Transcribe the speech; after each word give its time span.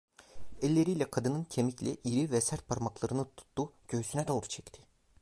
Elleriyle 0.61 1.09
kadının 1.11 1.43
kemikli, 1.43 1.97
iri 2.03 2.31
ve 2.31 2.41
sert 2.41 2.67
parmaklarını 2.67 3.25
tuttu, 3.37 3.73
göğsüne 3.87 4.27
doğru 4.27 4.47
çekti. 4.47 4.81